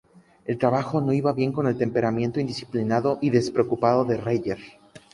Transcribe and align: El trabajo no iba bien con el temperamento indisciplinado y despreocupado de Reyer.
El 0.45 0.57
trabajo 0.57 0.99
no 0.99 1.13
iba 1.13 1.31
bien 1.31 1.51
con 1.53 1.67
el 1.67 1.77
temperamento 1.77 2.39
indisciplinado 2.39 3.19
y 3.21 3.29
despreocupado 3.29 4.03
de 4.03 4.17
Reyer. 4.17 4.57